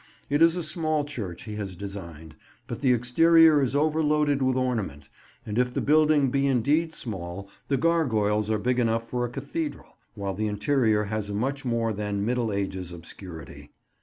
It 0.31 0.41
is 0.41 0.55
a 0.55 0.63
small 0.63 1.05
church 1.05 1.43
he 1.43 1.57
has 1.57 1.75
designed, 1.75 2.33
but 2.65 2.79
the 2.79 2.91
exterior 2.91 3.61
is 3.61 3.75
overloaded 3.75 4.41
with 4.41 4.55
ornament; 4.57 5.09
and 5.45 5.59
if 5.59 5.71
the 5.75 5.79
building 5.79 6.31
be 6.31 6.47
indeed 6.47 6.91
small, 6.95 7.47
the 7.67 7.77
gargoyles 7.77 8.49
are 8.49 8.57
big 8.57 8.79
enough 8.79 9.07
for 9.07 9.25
a 9.25 9.29
cathedral, 9.29 9.97
while 10.15 10.33
the 10.33 10.47
interior 10.47 11.03
has 11.03 11.29
a 11.29 11.35
much 11.35 11.65
more 11.65 11.93
than 11.93 12.25
Middle 12.25 12.51
Ages 12.51 12.91
obscurity. 12.91 13.73